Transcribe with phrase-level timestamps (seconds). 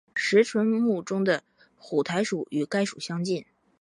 [0.15, 1.43] 石莼目中的
[1.79, 3.45] 浒苔属与该属相近。